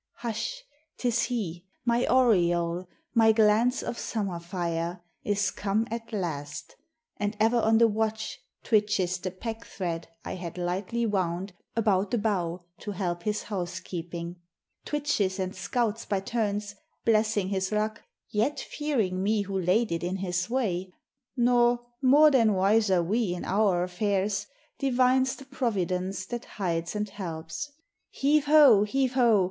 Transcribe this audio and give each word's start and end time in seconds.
Hush! 0.15 0.63
'T 0.97 1.07
is 1.09 1.21
he! 1.25 1.67
My 1.85 2.07
oriole, 2.07 2.87
my 3.13 3.31
glance 3.31 3.83
of 3.83 3.99
summer 3.99 4.39
fire, 4.39 5.01
Is 5.23 5.51
come 5.51 5.87
at 5.91 6.11
last, 6.11 6.75
and, 7.17 7.37
ever 7.39 7.59
on 7.59 7.77
the 7.77 7.87
watch, 7.87 8.39
Twitches 8.63 9.19
the 9.19 9.29
pack 9.29 9.63
thread 9.63 10.07
I 10.25 10.33
had 10.33 10.57
lightly 10.57 11.05
wound 11.05 11.53
About 11.75 12.09
the 12.09 12.17
bough 12.17 12.63
to 12.79 12.93
help 12.93 13.21
his 13.21 13.43
housekeeping, 13.43 14.37
Twitches 14.85 15.37
and 15.37 15.55
scouts 15.55 16.05
by 16.05 16.19
turns, 16.19 16.73
blessing 17.05 17.49
his 17.49 17.71
luck, 17.71 18.01
Yet 18.27 18.59
fearing 18.59 19.21
me 19.21 19.43
who 19.43 19.59
laid 19.61 19.91
it 19.91 20.03
in 20.03 20.15
his 20.15 20.49
way, 20.49 20.91
Nor, 21.37 21.85
more 22.01 22.31
than 22.31 22.55
wiser 22.55 23.03
we 23.03 23.35
in 23.35 23.45
our 23.45 23.83
affairs, 23.83 24.47
Divines 24.79 25.35
the 25.35 25.45
providence 25.45 26.25
that 26.25 26.45
hides 26.57 26.95
and 26.95 27.07
helps. 27.07 27.71
Heave, 28.09 28.45
ho! 28.45 28.83
Heave, 28.83 29.13
ho! 29.13 29.39